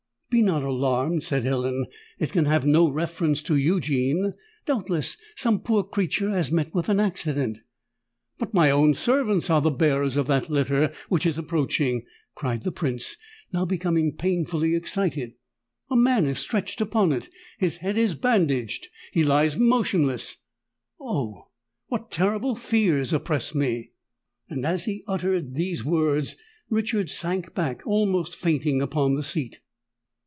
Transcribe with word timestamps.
"Be 0.31 0.41
not 0.41 0.63
alarmed," 0.63 1.23
said 1.23 1.45
Ellen: 1.45 1.87
"it 2.17 2.31
can 2.31 2.45
have 2.45 2.65
no 2.65 2.89
reference 2.89 3.43
to 3.43 3.57
Eugene. 3.57 4.31
Doubtless 4.65 5.17
some 5.35 5.59
poor 5.59 5.83
creature 5.83 6.29
has 6.29 6.53
met 6.53 6.73
with 6.73 6.87
an 6.87 7.01
accident——" 7.01 7.59
"But 8.37 8.53
my 8.53 8.71
own 8.71 8.93
servants 8.93 9.49
are 9.49 9.59
the 9.59 9.69
bearers 9.71 10.15
of 10.15 10.27
that 10.27 10.49
litter 10.49 10.93
which 11.09 11.25
is 11.25 11.37
approaching!" 11.37 12.03
cried 12.33 12.63
the 12.63 12.71
Prince, 12.71 13.17
now 13.51 13.65
becoming 13.65 14.15
painfully 14.15 14.73
excited. 14.73 15.33
"A 15.89 15.97
man 15.97 16.25
is 16.25 16.39
stretched 16.39 16.79
upon 16.79 17.11
it—his 17.11 17.75
head 17.75 17.97
is 17.97 18.15
bandaged—he 18.15 19.25
lies 19.25 19.57
motionless—Oh! 19.57 21.49
what 21.87 22.09
terrible 22.09 22.55
fears 22.55 23.11
oppress 23.11 23.53
me!" 23.53 23.91
And 24.47 24.65
as 24.65 24.85
he 24.85 25.03
uttered 25.09 25.55
these 25.55 25.83
words, 25.83 26.37
Richard 26.69 27.09
sank 27.09 27.53
back 27.53 27.85
almost 27.85 28.33
fainting 28.37 28.81
upon 28.81 29.15
the 29.15 29.23
seat. 29.23 29.59